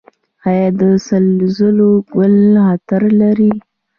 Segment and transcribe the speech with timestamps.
[0.47, 2.35] آیا د سنځلو ګل
[2.69, 3.53] عطر لري؟